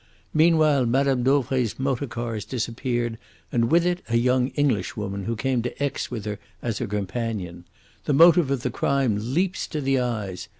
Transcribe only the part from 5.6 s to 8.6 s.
to Aix with her as her companion. The motive